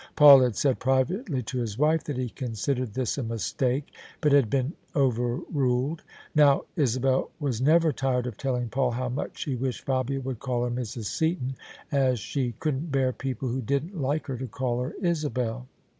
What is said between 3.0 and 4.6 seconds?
a mistake, but had